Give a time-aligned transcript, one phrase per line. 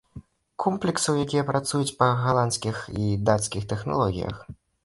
[0.63, 4.45] Комплексаў, якія працуюць па галандскіх і дацкіх тэхналогіях.